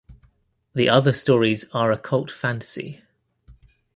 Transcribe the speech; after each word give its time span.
The 0.73 0.89
others 0.89 1.21
stories 1.21 1.65
are 1.73 1.91
occult 1.91 2.31
fantasy. 2.31 3.03